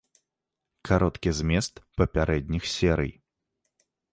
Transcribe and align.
Кароткі 0.89 1.29
змест 1.39 1.73
папярэдніх 1.99 2.63
серый. 2.75 3.13